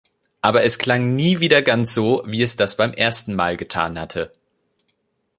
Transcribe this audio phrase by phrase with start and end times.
[0.41, 4.31] Aber es klang nie wieder ganz so, wie es das beim ersten Mal getan hatte.